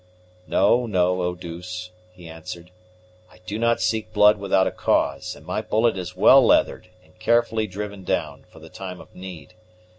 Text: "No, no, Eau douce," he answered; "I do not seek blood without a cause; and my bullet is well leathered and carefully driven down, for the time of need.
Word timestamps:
"No, 0.47 0.87
no, 0.87 1.21
Eau 1.21 1.35
douce," 1.35 1.91
he 2.11 2.27
answered; 2.27 2.71
"I 3.31 3.37
do 3.45 3.59
not 3.59 3.79
seek 3.81 4.11
blood 4.11 4.39
without 4.39 4.65
a 4.65 4.71
cause; 4.71 5.35
and 5.35 5.45
my 5.45 5.61
bullet 5.61 5.95
is 5.95 6.15
well 6.17 6.43
leathered 6.43 6.89
and 7.03 7.19
carefully 7.19 7.67
driven 7.67 8.03
down, 8.03 8.45
for 8.51 8.57
the 8.57 8.69
time 8.69 8.99
of 8.99 9.13
need. 9.13 9.53